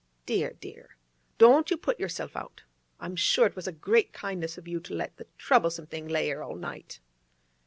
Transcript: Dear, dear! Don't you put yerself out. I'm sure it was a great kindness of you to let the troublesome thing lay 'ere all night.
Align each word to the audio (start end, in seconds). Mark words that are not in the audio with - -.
Dear, 0.25 0.53
dear! 0.59 0.97
Don't 1.37 1.69
you 1.69 1.77
put 1.77 1.99
yerself 1.99 2.35
out. 2.35 2.63
I'm 2.99 3.15
sure 3.15 3.45
it 3.45 3.55
was 3.55 3.67
a 3.67 3.71
great 3.71 4.13
kindness 4.13 4.57
of 4.57 4.67
you 4.67 4.79
to 4.79 4.95
let 4.95 5.17
the 5.17 5.27
troublesome 5.37 5.85
thing 5.85 6.07
lay 6.07 6.27
'ere 6.31 6.41
all 6.43 6.55
night. 6.55 6.99